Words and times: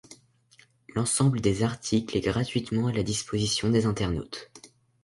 L'ensemble 0.95 1.41
des 1.41 1.61
articles 1.61 2.17
est 2.17 2.21
gratuitement 2.21 2.87
à 2.87 2.91
la 2.91 3.03
disposition 3.03 3.69
des 3.69 3.85
internautes. 3.85 4.49